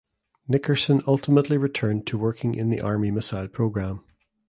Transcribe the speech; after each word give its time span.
Nickerson 0.47 0.99
ultimately 1.05 1.59
returned 1.59 2.07
to 2.07 2.17
working 2.17 2.55
in 2.55 2.71
the 2.71 2.81
Army 2.81 3.11
missile 3.11 3.47
program. 3.47 4.03